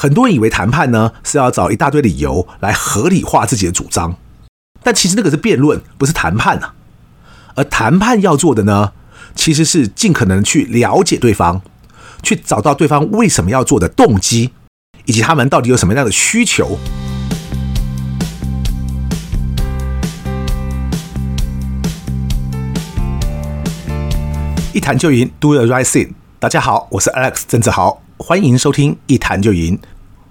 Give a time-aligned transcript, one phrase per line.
[0.00, 4.16] 很多人以为谈判呢是要找一大堆理由来合理化自己的主张，
[4.82, 6.72] 但其实那个是辩论，不是谈判啊。
[7.54, 8.92] 而谈判要做的呢，
[9.34, 11.60] 其实是尽可能去了解对方，
[12.22, 14.52] 去找到对方为什么要做的动机，
[15.04, 16.78] 以及他们到底有什么样的需求。
[24.72, 26.14] 一谈就赢，Do the right thing。
[26.38, 29.80] 大家好，我是 Alex 郑志豪，欢迎收听一谈就赢。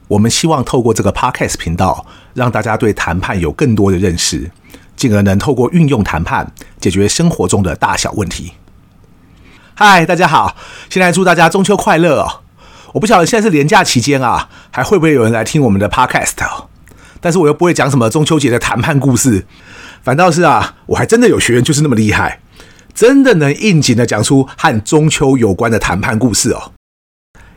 [0.07, 4.51] 我们希望透过这个 Podcast 频道，让大家对谈判有更多的认识，
[4.95, 8.53] 进而能透过运用谈判解决生活中的大小问题。
[9.73, 10.55] 嗨，大家好，
[10.87, 12.41] 现在祝大家中秋快乐哦！
[12.93, 16.35] 我不晓得现在是连假期间啊，还会不会有人来听我们的 Podcast？
[17.19, 19.47] 但是我又不会讲什么中秋节的谈判故事，
[20.03, 22.39] 反倒是啊，我还真的有学员就是那么厉害。
[22.93, 26.73] 真的能应景的讲出和中秋有关的谈判故事哦！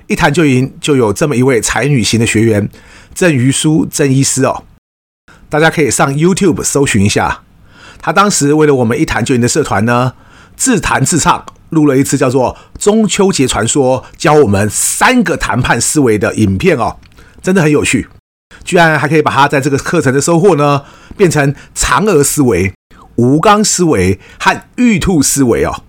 [0.06, 2.68] 一谈就赢，就有这么一位才女型的学员
[3.14, 4.64] 郑瑜书郑医师哦。
[5.48, 7.42] 大家可以上 YouTube 搜寻一下，
[7.98, 10.14] 他当时为了我们一谈就赢的社团呢，
[10.56, 16.96] 自弹自唱录了一次叫做《中秋节传说》，教我们三个谈判思维的影片哦，
[17.42, 18.08] 真的很有趣，
[18.64, 20.84] 居然还可以把他在这个课程的收获呢
[21.16, 22.72] 变成嫦娥思维。
[23.16, 25.84] 吴刚思维和玉兔思维哦，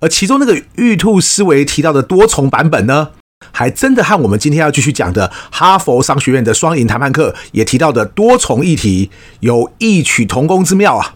[0.00, 3.10] 而其中那个玉兔思维提到的多重版本呢，
[3.52, 11.14] 还真的和我们今天要继续讲的哈佛商学院的双赢谈判课也提到的多重议题有异曲同工之妙啊！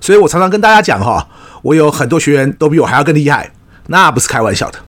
[0.00, 1.28] 所以我常常跟大家讲哈，
[1.62, 3.52] 我有很多学员都比我还要更厉害，
[3.88, 4.80] 那不是开玩笑的。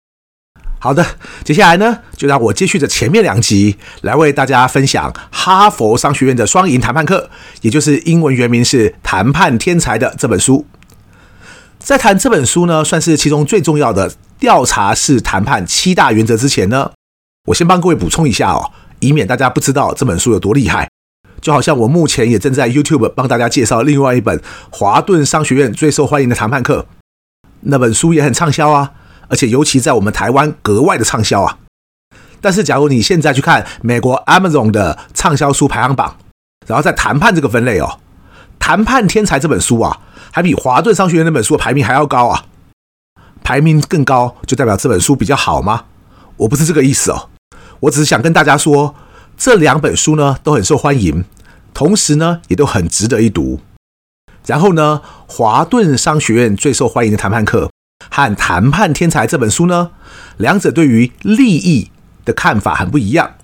[0.80, 1.06] 好的，
[1.44, 7.30] 接下来呢，就让我接续着前面两集来为大家分享哈佛商学院的双赢谈判课，
[7.62, 10.66] 也就是英文原名是《谈判天才》的这本书。
[11.84, 16.92] 在谈这本书呢，算是其中最重要的调查式谈判七大原则之前呢，
[17.48, 20.88] 我先帮各位补充一下哦，以免大家不知道这本书有多厉害。
[21.42, 26.86] 就好像我目前也正在 YouTube 帮大家介绍另外一本华顿商学院最受欢迎的谈判课，
[27.62, 28.92] 那本书也很畅销啊。
[29.28, 31.58] 而且尤其在我们台湾格外的畅销啊！
[32.42, 36.18] 但是假如你现在去看美国 Amazon 的畅销书排行榜，
[36.68, 37.98] 然后在谈判这个分类哦，
[38.60, 42.46] 《谈判天才》这本书啊，还比华顿商学院那本书的排名还要高啊！
[43.44, 45.86] 排名更高就代表这本书比较好吗？
[46.38, 47.30] 我不是这个意思哦，
[47.82, 48.96] 我只是想跟大家说，
[49.38, 51.26] 这两本书呢都很受欢迎，
[51.74, 53.60] 同时呢也都很值得一读。
[54.46, 57.70] 然后呢，华顿商学院最受欢迎的谈判课。
[58.10, 59.92] 和《谈判天才》这本书呢，
[60.38, 61.92] 两者对于利益
[62.26, 63.36] 的看法很不一样，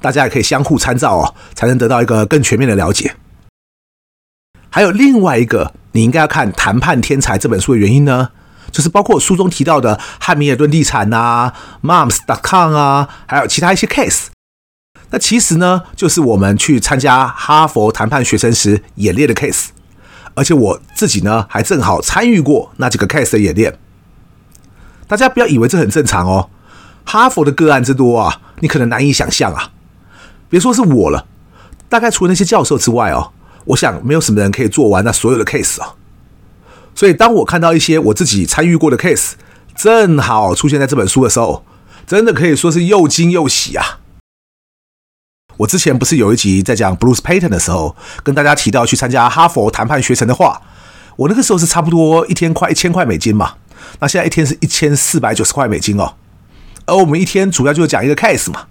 [0.00, 3.14] 大家也可以相互参照哦，才能得到一个更全面的了解。
[4.68, 8.30] 还有另外一个你应该要看《谈判天才》这本书的原因呢，
[8.70, 14.26] 就是包括书中提到的汉密尔顿地产啊、Moms.com 啊，还有其他一些 case。
[15.10, 19.68] 那其实呢，就是我们去参加哈佛谈判学生时演练的 case，
[20.34, 23.78] 而且我自己呢，还正好参与过那几个 case 的演练。
[25.06, 26.48] 大家不要以为这很正常哦，
[27.04, 29.72] 哈佛的个案之多啊，你可能难以想象啊。
[30.48, 31.26] 别说是我了，
[31.90, 33.32] 大概除了那些教授之外哦，
[33.64, 35.94] 我想没有什么人可以做完那所有的 case 啊。
[36.94, 39.32] 所以当我看到一些我自己参与过的 case，
[39.74, 41.64] 正好出现在这本书的时候，
[42.06, 44.00] 真的可以说是又惊又喜啊。
[45.58, 50.62] 我之前不是有一集在讲 Bruce Payton 的时候，跟大家提到去参加哈佛谈判学程的话，
[51.16, 53.54] 我那个时候是差不多一天快一千块美金嘛。
[54.00, 56.14] 那现在一天是一千四百九十块美金哦，
[56.86, 58.66] 而我们一天主要就是讲一个 case 嘛，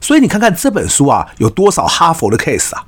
[0.00, 2.84] 所以你看看这本书啊，有多少哈佛的 case 啊？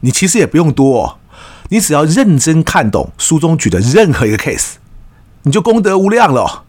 [0.00, 1.18] 你其实也不用多哦，
[1.70, 4.74] 你只要认真看懂书中举的任何一个 case，
[5.42, 6.64] 你就功德无量了。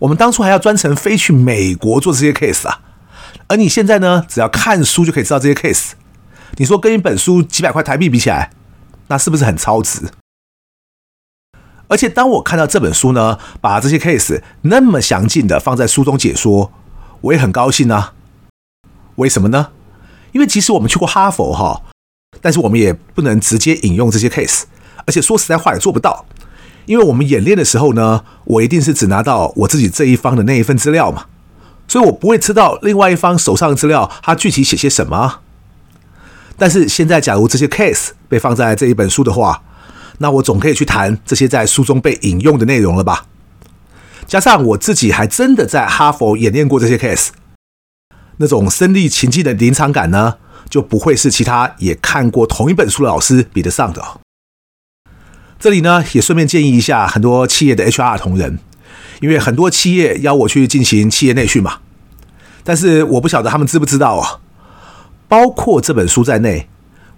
[0.00, 2.80] 我们当初还要专程飞去美国做这些 case 啊，
[3.48, 5.92] 而你现在呢，只要看书就可以知道这些 case。
[6.56, 8.50] 你说跟一本书几百块台币比起来，
[9.08, 10.10] 那是不是很超值？
[11.88, 16.72] 而且当我看到这本书呢，把这些 case 那么详尽的放在书中解说，
[17.22, 18.14] 我也很高兴啊。
[19.16, 19.68] 为什么呢？
[20.32, 21.82] 因为其实我们去过哈佛哈，
[22.40, 24.62] 但是我们也不能直接引用这些 case，
[25.06, 26.26] 而且说实在话也做不到，
[26.86, 31.26] 因为我们演练的时候呢，我一定是只拿到我自己这一方的那一份资料嘛，
[31.88, 35.40] 所以我不会知道另外一方手上的资料他具体写些什么。
[36.56, 39.62] 但是现在，假如这些 case 被放在这一本书的话，
[40.18, 43.26] 那我总可以去谈这些在书中被引用的内容了吧？
[44.26, 47.30] 加上我自己还真的在哈佛演练过这些 case，
[48.36, 50.36] 那种身历其境的临场感呢，
[50.74, 54.02] 就不会是其他也看过同一本书的老师比得上的。
[55.56, 58.58] 这里呢，也顺便建议一下很多企业的 HR 同仁，
[59.20, 61.78] 因为很多企业邀我去进行企业内训嘛。
[62.64, 64.40] 但是我不晓得他们知不知道啊。
[65.28, 66.68] 包括这本书在内，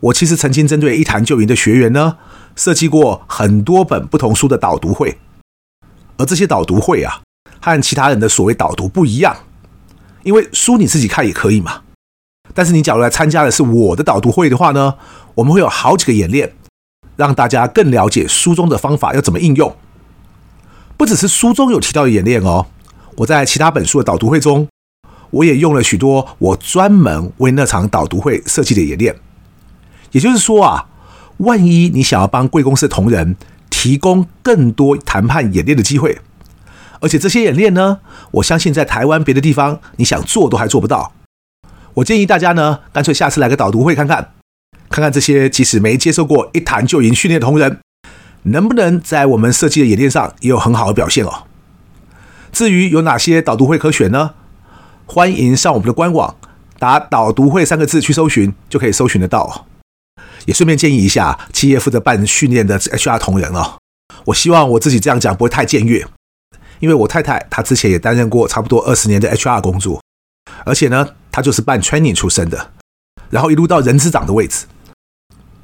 [0.00, 2.18] 我其实曾经针对一谈就赢的学员呢，
[2.54, 5.16] 设计过很多本不同书的导读会。
[6.18, 7.22] 而这些导读会啊，
[7.62, 9.34] 和其他人的所谓导读不一样，
[10.24, 11.84] 因为书你自己看也可以嘛。
[12.56, 14.94] 但是你假如来参加的是我的导读会的话呢，
[15.34, 16.54] 我们会有好几个演练，
[17.14, 19.76] 让大家更了解书中的方法要怎么应用。
[20.96, 22.64] 不只是书中有提到的演练哦，
[23.16, 24.66] 我在其他本书的导读会中，
[25.28, 29.16] 我也用了许多我专门为那场导读会设计的演练。
[30.12, 30.86] 也就是说啊，
[31.36, 33.36] 万一你想要帮贵公司的同仁
[33.68, 36.18] 提供更多谈判演练的机会，
[37.00, 37.98] 而且这些演练呢，
[38.30, 41.12] 我相信在台湾别的地方你想做都还做不到。
[41.96, 44.32] 我建议大家呢，干脆下次来个导读会看看，
[44.90, 47.80] 看看这些即使没接受过一谈就赢训练的同仁，
[48.42, 51.44] 能不能在我们设计的演练上也有很好的表现哦？
[52.52, 54.32] 至于有哪些导读会可选呢？
[55.06, 56.36] 欢迎上我们的官网，
[56.78, 59.66] 打“导读会”三个字去搜寻，就可以搜寻得到。
[60.44, 63.78] 也顺便建议一下企业负责办训练的 HR 同仁哦，
[64.26, 66.06] 我希望我自己这样讲不会太僭越，
[66.80, 70.02] 因为我太太她之前也担任过差不多二十年的 HR 工作，
[70.66, 72.72] 而且呢，他就是办 training 出身的，
[73.28, 74.64] 然后一路到人资长的位置。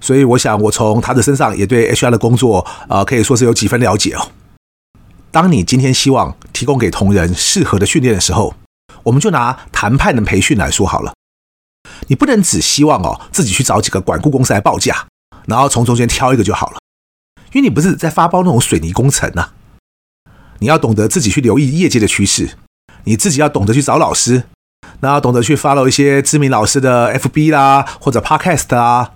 [0.02, 2.58] 所以我想，我从他的身上也对 HR 的工作
[2.90, 4.32] 啊、呃，可以说是有几分了解哦。
[5.30, 8.54] 当你今天希望提供给同仁适合的训练的时候，
[9.04, 11.14] 我们就拿谈判的培训来说好了。
[12.08, 15.06] 你不能只希望哦自己去找几个管顾公司来报价，
[15.46, 16.76] 然后从中间挑一个就好了，
[17.52, 19.54] 因为你不是在发包那种水泥工程呐、啊。
[20.58, 22.58] 你要懂得自己去留意业界的趋势，
[23.04, 24.44] 你自己要懂得去找老师，
[25.02, 29.10] 然后懂得去 follow 一些知名老师的 FB 啦或者 Podcast 啦。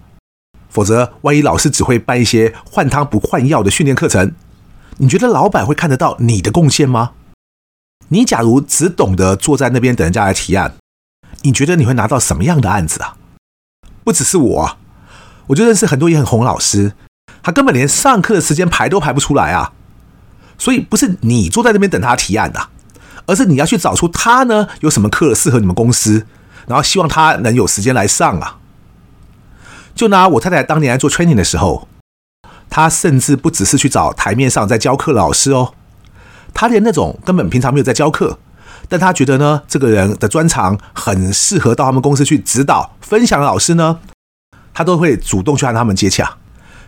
[0.69, 4.33] 否则，万一老师只会办一些换汤不换药的训练课程，
[4.97, 7.12] 你觉得老板会看得到你的贡献吗？
[8.09, 10.75] 你假如只懂得坐在那边等人家来提案，
[11.43, 13.17] 你觉得你会拿到什么样的案子啊？
[14.03, 14.77] 不只是我，
[15.47, 16.94] 我就认识很多也很红老师，
[17.43, 19.73] 他根本连上课的时间排都排不出来啊。
[20.59, 22.69] 所以不是你坐在那边等他提案的，
[23.26, 26.26] 而是你要去找出他呢有什么课适合你们公司，
[26.67, 28.58] 然后希望他能有时间来上啊。
[29.94, 31.88] 就拿我太太当年来做 training 的时候，
[32.69, 35.73] 她甚至不只是去找台面上在教课的老师哦，
[36.52, 38.38] 她连那种根本平常没有在教课，
[38.88, 44.00] 但她觉得呢，这个人的专长很适合到他们公司去指导分享的老师呢，
[44.75, 46.37] 她都会主动去和他们接洽。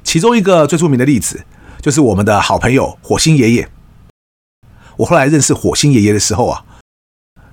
[0.04, 1.44] 其中一个最著名的例子，
[1.80, 3.68] 就是我们的好朋友火星爷爷。
[4.98, 6.64] 我后来认识火星爷爷的时候啊，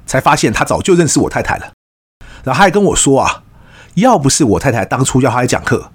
[0.06, 1.72] 才发现他早就认识我太太了，
[2.44, 3.42] 然后他还跟我说啊。
[3.96, 5.90] 要不是我太太当初要他来讲课，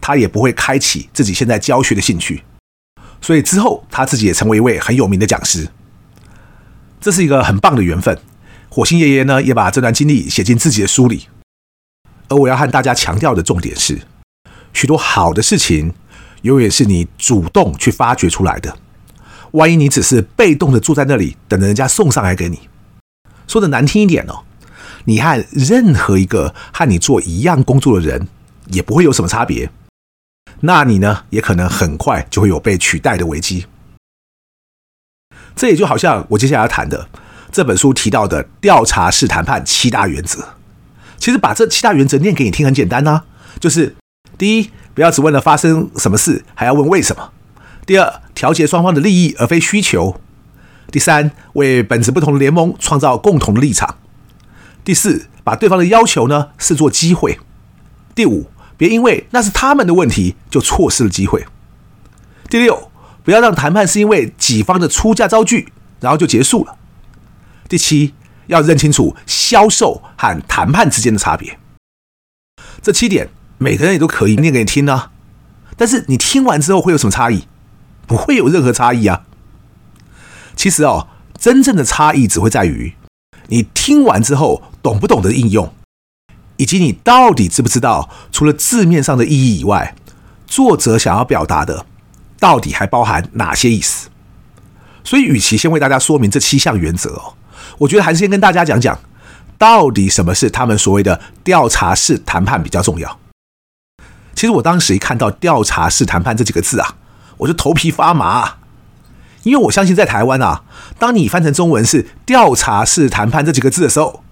[0.00, 2.44] 他也不会开启自己现在教学的兴趣。
[3.20, 5.68] 所以之后他自己也成为一位很有名的讲师。
[7.00, 8.16] 这是一个很棒的缘分。
[8.68, 11.26] 火星爷爷呢，也把这段经历写进自己的书里。
[12.28, 14.00] 而我要和大家强调的重点是，
[14.72, 15.92] 许多好的事情
[16.42, 18.78] 永远是你主动去发掘出来的。
[19.52, 22.68] 万一你只是被动的坐在那里等着人家送上来给你，
[23.46, 24.44] 说的难听一点哦。
[25.04, 28.28] 你和任何一个和你做一样工作的人
[28.66, 29.70] 也不会有什么差别，
[30.60, 33.66] 那你呢，也可能很快就会有被取代的危机。
[35.56, 37.08] 这也就好像我接下来要谈的
[37.50, 40.56] 这本书提到的调查式谈判七大原则。
[41.18, 43.24] 其实把这七大原则念给你听很简单啊，
[43.58, 43.94] 就是
[44.38, 47.30] 第一，不要只问了发生什么事，还要问为什么；
[47.90, 50.14] 第二，调节双方的利益而非需求；
[50.92, 53.96] 第三，为本质不同的联盟创造共同的立场。
[54.84, 57.40] 第四，把对方的要求呢视作机会。
[58.14, 61.44] 第五，别因为那是他们的问题就错失了机会。
[62.48, 62.92] 第六，
[63.24, 66.76] 不要让谈判是因为己方的出价遭拒，然后就结束了。
[67.68, 68.14] 第七，
[68.46, 71.58] 要认清楚销售和谈判之间的差别。
[72.80, 75.10] 这七点每个人也都可以念给你听啊，
[75.76, 77.48] 但是你听完之后会有什么差异？
[78.10, 79.22] 不会有任何差异啊。
[80.56, 81.06] 其实哦，
[81.38, 82.94] 真正的差异只会在于。
[83.46, 85.72] 你听完之后懂不懂得应用，
[86.56, 89.94] 以及你到底知不知道，除了字面上的意义以外，
[90.48, 91.86] 作者想要表达的
[92.40, 94.08] 到底还包含哪些意思？
[95.04, 97.34] 所以，与其先为大家说明这七项原则哦，
[97.78, 98.98] 我觉得还是先跟大家讲讲，
[99.56, 103.20] 到底什么是他们所谓的调查式谈判比较重要。
[104.34, 106.96] 其实我当时一看到“调查式谈判”这几个字啊，
[107.40, 108.54] 我就头皮发麻。
[109.42, 110.64] 因为我相信，在台湾啊，
[110.98, 114.22] 当你翻成中文是“调查式谈判”这几个字的时候，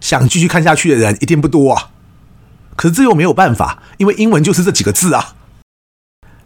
[0.00, 1.90] 想继续看下去的人一定不多啊。
[2.76, 5.34] 可是这又没有办法，因为英文就是这几个字啊。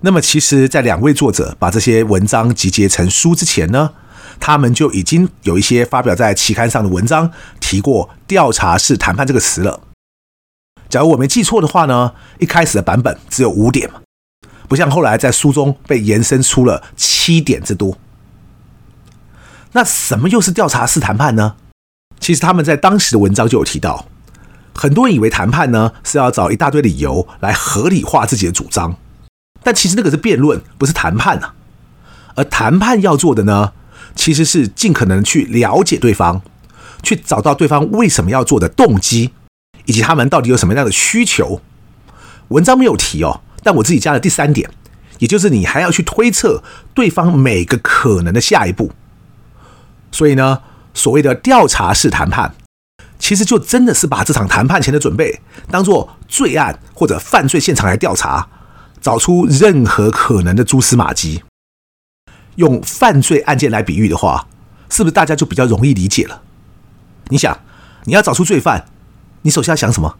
[0.00, 3.90] 那么，其实，在两位作者把这些文章集结成书之前呢，
[4.38, 7.30] 他们就已经有一些发表在期刊上的文章
[7.60, 9.80] 提过“调查式谈判”这个词了。
[10.88, 14.00] 假如我没记错的话呢，一开始的版本只有五点嘛，
[14.70, 17.98] 不像后来在书中被延伸出了七点之多。
[19.72, 21.56] 那什么又是调查式谈判呢？
[22.20, 24.06] 其实他们在当时的文章就有提到，
[24.72, 28.96] 很多人以为谈判呢是要找一大堆理由来合理化自己的主张，
[29.64, 31.54] 但其实那个是辩论，不是谈判啊。
[32.36, 33.72] 而谈判要做的呢，
[34.14, 36.42] 其实是尽可能去了解对方，
[37.02, 39.32] 去找到对方为什么要做的动机，
[39.86, 41.60] 以及他们到底有什么样的需求。
[42.48, 44.70] 文章没有提哦，但我自己加了第三点，
[45.18, 46.62] 也就是你还要去推测
[46.94, 48.92] 对方每个可能的下一步。
[50.12, 50.60] 所以呢，
[50.94, 52.54] 所谓的调查式谈判，
[53.18, 55.40] 其实就真的是把这场谈判前的准备
[55.70, 58.48] 当做罪案或者犯罪现场来调查，
[59.00, 61.42] 找出任何可能的蛛丝马迹。
[62.56, 64.46] 用犯罪案件来比喻的话，
[64.90, 66.42] 是不是大家就比较容易理解了？
[67.28, 67.56] 你想，
[68.04, 68.86] 你要找出罪犯，
[69.42, 70.16] 你首先要想什么？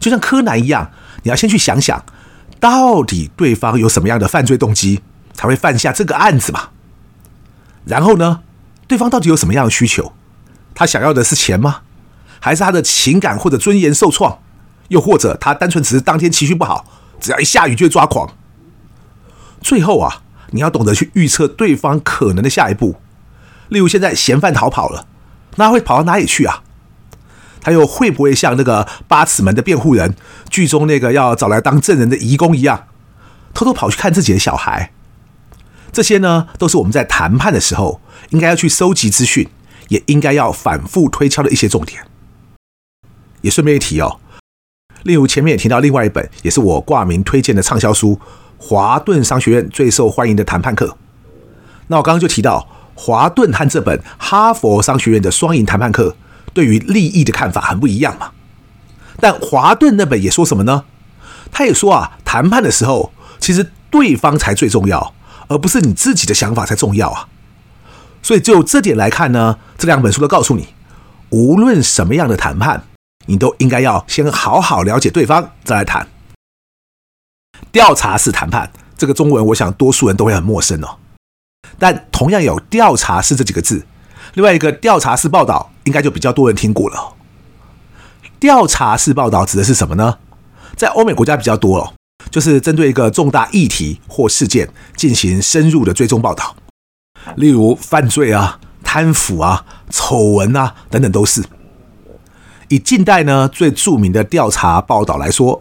[0.00, 0.90] 就像柯南一样，
[1.22, 2.04] 你要先去想想，
[2.60, 5.00] 到底对方有什么样的犯罪动机，
[5.32, 6.68] 才会犯下这个案子嘛？
[7.84, 8.42] 然后呢？
[8.86, 10.12] 对方到底有什么样的需求？
[10.74, 11.80] 他想要的是钱吗？
[12.38, 14.38] 还是他的情感或者尊严受创？
[14.88, 16.84] 又或者他单纯只是当天情绪不好，
[17.20, 18.28] 只要一下雨就会抓狂？
[19.60, 22.96] 最后啊，你要懂得去预测对方可能的下一步。
[23.68, 25.06] 例如，现在嫌犯逃跑了，
[25.56, 26.62] 那会跑到哪里去啊？
[27.60, 30.14] 他又会不会像那个八尺门的辩护人，
[30.48, 32.86] 剧中那个要找来当证人的遗工一样，
[33.52, 34.92] 偷偷跑去看自己的小孩？
[35.92, 38.00] 这些呢，都是我们在谈判的时候
[38.30, 39.48] 应该要去收集资讯，
[39.88, 42.02] 也应该要反复推敲的一些重点。
[43.40, 44.20] 也顺便一提哦，
[45.02, 48.16] 例如前面也提到另外一本，也是我挂名推荐的畅销书
[48.58, 50.86] 《华顿商学院最受欢迎的谈判课》。
[51.88, 56.14] 那我刚刚就提到，华顿和这本哈佛商学院的双赢谈判课
[56.52, 58.32] 对于利益的看法很不一样嘛。
[59.20, 60.84] 但华顿那本也说什么呢？
[61.52, 65.14] 他也说啊，谈判的时候，其实对方才最重要。
[65.48, 67.26] 而不是你自己的想法才重要啊！
[68.22, 70.68] 所以就这点来看呢，这两本书都告诉你，
[71.30, 72.84] 无论什么样的谈判，
[73.26, 76.06] 你都应该要先好好了解对方，再来谈。
[77.72, 80.98] 调查式谈判这个中文，我想多数人都会很陌生哦。
[81.80, 83.84] 但同样有“调查式”这几个字，
[84.34, 87.14] 另外一个“调查式报道”应该就比较多人听过了。
[88.38, 90.18] 调查式报道指的是什么呢？
[90.76, 91.94] 在欧美国家比较多哦。
[92.30, 96.54] 就是针对一个重大议题或事件进行深入的追踪报道，
[97.34, 101.42] 例如犯罪啊、贪腐啊、丑闻啊等等都是。
[102.68, 105.60] 以近代呢最著名的调查报道来说，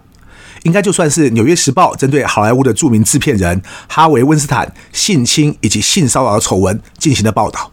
[0.63, 7.71] 应该就算是《纽约时报》针对好莱坞的著名制片人哈维·温斯坦性侵以及性骚扰的丑闻进行的报道。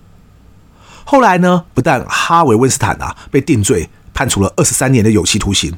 [1.09, 5.73] 后来呢，不但哈维·温斯坦啊被定罪，判处了二十三年的有期徒刑。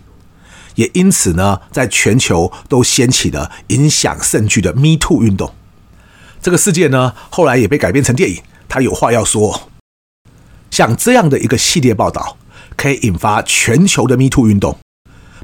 [0.75, 5.53] 也因此呢，在全球都掀起了影响甚巨的 Me Too 运动。
[6.41, 8.43] 这个事件呢，后来也被改编成电影。
[8.71, 9.69] 他有话要说，
[10.71, 12.39] 像这样的一个系列报道，
[12.75, 14.79] 可以引发全球的 Me Too 运动，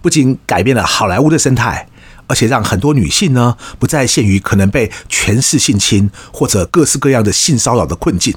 [0.01, 1.89] 不仅改变了好莱坞的生态，
[2.27, 8.35] 而且让很多女性呢，不再陷于可能被权势性侵或者各式各样的性骚扰的困境。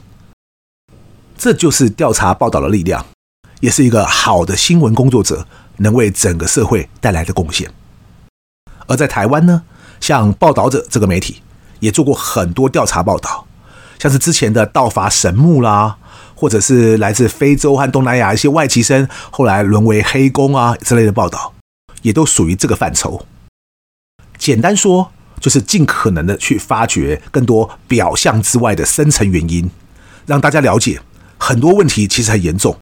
[1.37, 3.05] 这就是调查报道的力量，
[3.59, 7.69] 也是一个好的新闻工作者能为整个社会带来的贡献。
[8.87, 9.61] 而在台湾呢，
[9.99, 11.41] 像报道者这个媒体
[11.79, 13.45] 也做过很多调查报道，
[13.99, 15.97] 像是之前的盗伐神木啦，
[16.33, 21.53] 或者是来自非洲和东南亚一些外籍生后来沦为黑工啊之类的报道，
[22.01, 23.25] 也都属于这个范畴。
[24.37, 29.69] 简单说，就是尽可能的去发掘更多表象之外的深层原因，
[30.25, 31.01] 让大家了解
[31.37, 32.77] 很多问题其实很严重，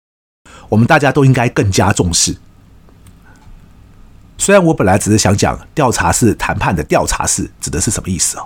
[0.70, 2.36] 我们大家都应该更加重视。
[4.38, 8.46] 虽然我本来只是想讲调查式谈判的调查式指的是什么意思哦，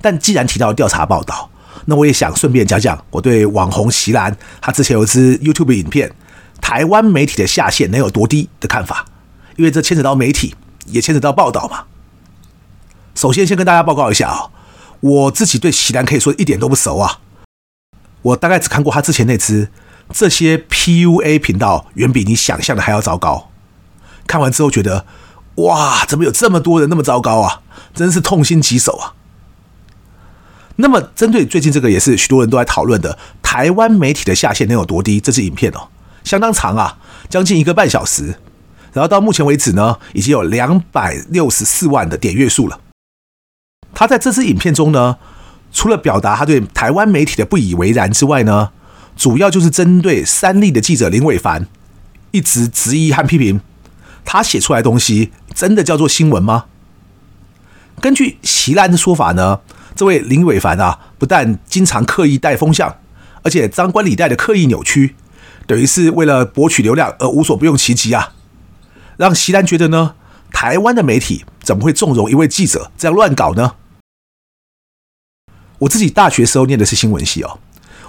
[0.00, 1.48] 但既然提到调查报道，
[1.86, 6.08] 那我也想顺便讲讲我对网红席兰他之前有一支 YouTube 影片
[6.60, 9.06] 《台湾媒体的下限能有多低》的看法，
[9.56, 10.54] 因为这牵扯到媒体，
[10.86, 11.84] 也牵扯到报道嘛。
[13.14, 14.50] 首先，先跟大家报告一下啊，
[15.00, 17.20] 我自己对席兰可以说一点都不熟啊，
[18.22, 19.70] 我大概只看过他之前那支，
[20.12, 23.50] 这些 PUA 频道远比你想象的还要糟糕。
[24.26, 25.06] 看完之后觉得，
[25.56, 27.62] 哇，怎么有这么多人那么糟糕啊？
[27.94, 29.14] 真是痛心疾首啊！
[30.76, 35.20] 那么，针对最近这个也是许多人都在讨论的台湾媒体的下限能有多低？
[35.20, 35.88] 这支影片哦，
[36.22, 36.98] 相当长啊，
[37.28, 38.36] 将近一个半小时。
[38.92, 42.80] 然后到目前为止呢，已经有两百六十四万的点阅数了。
[43.92, 45.18] 他在这支影片中呢，
[45.72, 48.70] 除了表达他对台湾媒体的不以为然之外呢，
[49.16, 51.66] 主要就是针对三立的记者林伟凡，
[52.32, 53.60] 一直质疑和批评
[54.24, 56.66] 他写出来的东西真的叫做新闻吗？
[58.00, 59.60] 根据席兰的说法呢，
[59.94, 62.96] 这位林伟凡啊，不但经常刻意带风向，
[63.42, 65.14] 而且张冠李戴的刻意扭曲，
[65.66, 68.32] 等于是为了博取流量而无所不用其极啊，
[69.16, 70.14] 让席兰觉得呢，
[70.50, 73.74] 台湾的媒体怎么会纵容一位记者这样乱搞呢？
[75.80, 77.58] 我自己大学时候念的是新闻系哦，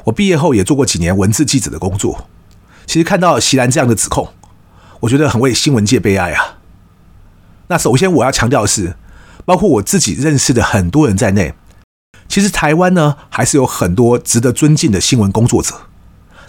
[0.04, 2.28] 我毕业后也做过几年文字记者的工作。
[2.86, 4.28] 其实看到席兰这样的指控，
[5.00, 6.58] 我觉得很为新闻界悲哀啊。
[7.68, 8.98] 那首先我要强调的是，
[9.46, 11.54] 包括我自己认识的很多人在内，
[12.28, 15.74] 其实台湾呢还是有很多值得尊敬的新闻工作者。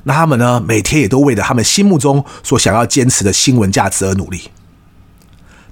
[0.02, 4.50] 那他们呢每天也都为了他们心目中所想要坚持的新闻价值而努力。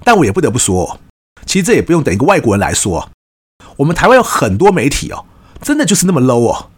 [0.05, 1.01] 但我也不得不说，
[1.45, 3.11] 其实这也不用等一个外国人来说，
[3.79, 5.25] 我们台湾有很多媒体哦。
[5.63, 6.71] 真的就是那么 low 哦，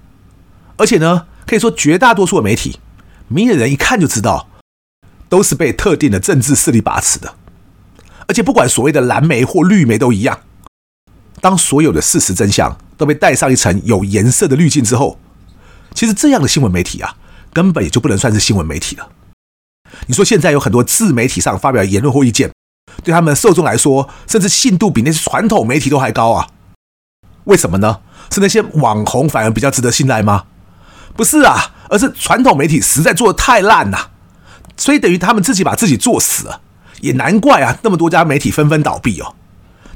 [0.77, 2.79] 而且呢，可以说绝大多数的媒体，
[3.29, 4.49] 明眼人一看就知道，
[5.29, 7.35] 都是被特定的政治势力把持的。
[8.29, 10.41] 而且不管所谓的蓝媒或绿媒都一样，
[11.41, 15.19] 当所有的事实真相都被带上一层有颜色的滤镜之后，
[15.95, 17.17] 其实这样的新闻媒体啊，
[17.53, 19.09] 根本也就不能算是新闻媒体了。
[20.07, 22.51] 你说现在有很多自媒体上发表言论或意见，
[23.05, 26.49] 对他们受众来说，甚至信度比那些传统媒体都还高啊？
[27.45, 28.01] 为什么呢？
[28.33, 30.45] 是那些网红反而比较值得信赖吗？
[31.15, 34.11] 不是啊，而是传统媒体实在做的太烂了，
[34.79, 36.63] 所以等于他们自己把自己做死了。
[37.03, 39.35] 也难怪啊，那么多家媒体纷纷倒闭哦。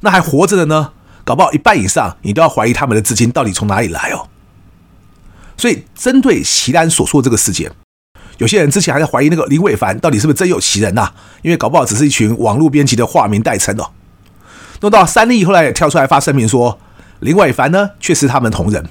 [0.00, 0.92] 那还活着的呢，
[1.24, 4.28] 搞不好一半以上你都要怀疑他们的资金到底从哪里来哦。
[5.56, 7.72] 所以针对席兰所说这个事件，
[8.36, 11.10] 有些人之前还在怀疑那个林伟凡到底是不是真有其人呐？
[11.40, 13.88] 因为搞不好只是一群网络编辑的化名代称哦。
[14.82, 16.78] 弄到三立后来也跳出来发声明说。
[17.20, 18.88] 林伟凡呢，却是他们同仁。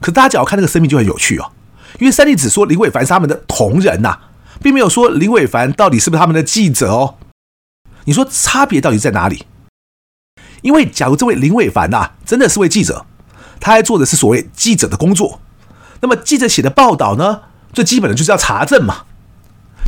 [0.00, 1.52] 可大家只要看那个声明就很有趣哦，
[1.98, 4.20] 因为三立只说林伟凡是他们的同仁呐、啊，
[4.62, 7.16] 并没有说林伟凡到底是不是他们的记者哦。
[8.04, 9.46] 你说差别到底在哪里？
[10.62, 13.06] 因为假如这位林伟凡呐、啊，真的是位记者，
[13.58, 15.40] 他还做的是所谓记者的工作，
[16.00, 19.04] 那么记者写的报道呢，最基本的就是要查证嘛。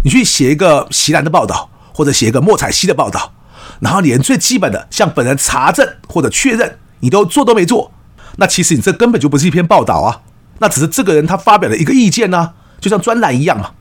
[0.05, 3.35] 你去写一个席兰的报道，或者写一个莫彩曦的报道，
[3.81, 6.79] 然后连最基本的向本人查证或者确认。
[7.01, 7.93] 你都做都没做，
[8.37, 10.23] 那其实你这根本就不是一篇报道啊，
[10.59, 13.73] 那只是这个人他发表的一个意见啊，就像专栏一样嘛。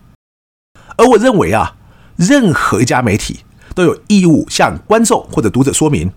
[0.98, 1.76] 而我认为啊，
[2.16, 3.42] 任何一家媒体
[3.76, 6.12] 都有义务向观众或者读者说明，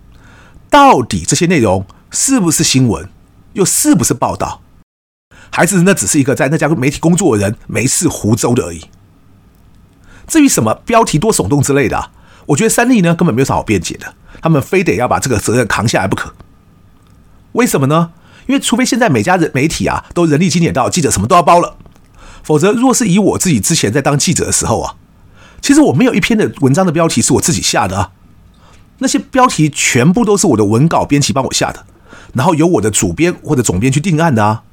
[0.69, 3.07] 到底这些内容是不是新闻，
[3.53, 4.61] 又是不是报道，
[5.51, 8.85] 还是那只是一个在那家媒体工作的人没事胡诌的而已。
[10.27, 12.11] 至于什么标题多耸动之类的，
[12.47, 16.33] 我觉得三立呢根本没有啥好辩解的，他们非得要把这个责任扛下来不可。
[17.61, 18.11] 为什么呢？
[18.47, 21.77] 因为除非现在每家人媒体啊都人力精简到记者什么都要包了，
[22.41, 24.95] 否则若是以我自己之前在当记者的时候啊，
[25.61, 28.11] 其实我没有一篇的文章的标题是我自己下的啊，
[28.97, 31.85] 那些标题全部都是我的文稿编辑帮我下的，
[32.33, 34.63] 然后由我的主编或者总编去定案的啊。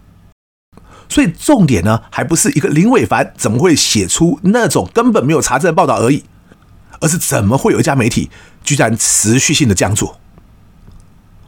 [1.10, 6.24] 所以重点呢，还不是一个林伟凡怎么会写出那种根本没有查证的报道而已，
[7.00, 8.30] 而是怎么会有一家媒体
[8.64, 10.17] 居然持续性的这样做。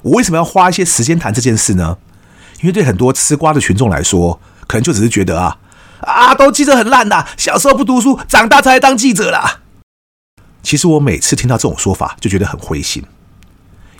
[0.02, 1.98] 我为什么要花一些时间谈这件事呢？
[2.60, 5.58] 因为对很多吃瓜的群众来说，可能就只是觉得啊
[6.00, 9.60] 啊，都记者很烂呐，小时候不读书，长大才来当记者啦。
[10.62, 13.02] 其实我每次听到这种说法，就觉得很灰心，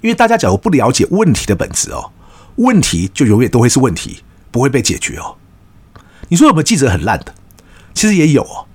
[0.02, 2.12] 因为大家假如不了解问题的本质哦，
[2.56, 5.36] 问题就永远都会是问题，不会被解决哦。
[6.28, 7.34] 你说有没有记者很烂的？
[7.94, 8.66] 其实也有哦，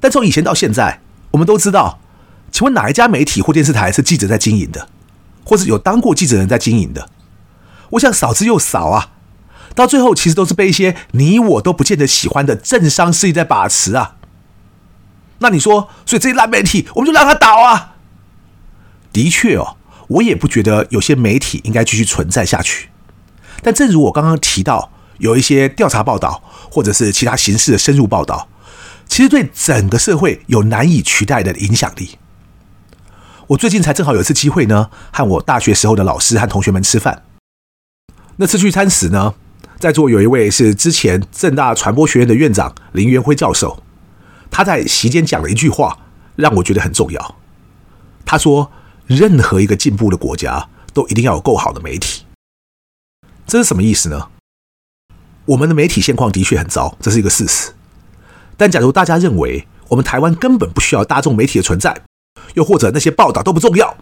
[0.00, 1.00] 但从以前到现在，
[1.32, 1.98] 我们都知道，
[2.52, 4.88] 请问哪一家媒体或电视台是记者在经营的？
[5.46, 7.08] 或者有当过记者人在经营的，
[7.90, 9.12] 我想少之又少啊。
[9.76, 14.16] 到最后，其实都是被一些你我都不见得喜欢的政商势力在把持啊。
[15.38, 17.94] 那你说，所以这些烂媒体，我们就让他倒啊？
[19.12, 19.76] 的确哦，
[20.08, 22.88] 我也不觉得有些媒体应该继续存在下去。
[23.62, 28.48] 但正如我刚刚提到，有一些调查报道或者是其他形式的深入报道，
[29.06, 32.18] 其实对整个社会有难以取代的影响力。
[33.48, 37.22] 我最近才正好有一次机会呢，和我大学时候的老师和同学们吃饭。
[38.36, 39.34] 那次聚餐时呢，
[39.78, 43.84] 在座有一位是之前正大传播学院的院长林元辉教授，
[44.50, 45.96] 他在席间讲了一句话，
[46.34, 47.36] 让我觉得很重要。
[48.24, 48.72] 他说
[49.06, 52.24] ：“任何一个进步的国家，都一定要有够好的媒体。”
[53.46, 54.30] 这是什么意思呢？
[55.44, 57.70] 我们的媒体现况的确很糟，这是一个事实。
[58.56, 62.02] 但假如大家认为我们台湾根本不需要大众媒体的存在，
[62.54, 63.96] 又或者那些报道都不重要，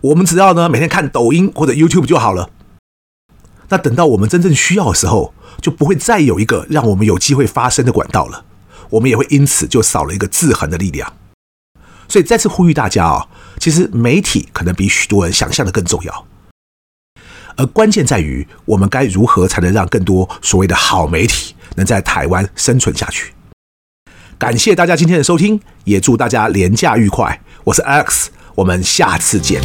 [0.00, 2.50] 我们只要呢每天看抖音或者 YouTube 就好了。
[3.68, 8.44] 那等到我们真正需要的时候，就不会再有一个让我们有机会发声的管道了。
[8.90, 11.12] 我们也会因此就少了一个制衡的力量。
[12.08, 13.28] 所以再次呼吁大家啊、哦，
[13.60, 16.26] 其实媒体可能比许多人想象的更重要。
[17.56, 23.34] 而关键在于，我们该如何才能让更多所谓的好媒体能在台湾生存下去？
[24.38, 27.40] 感谢大家今天的收听，也祝大家廉价愉快。
[27.64, 29.60] 我是 X，我们下次见。